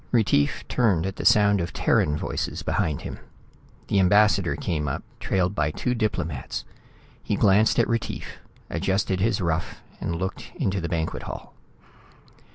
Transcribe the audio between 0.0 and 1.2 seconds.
Retief turned at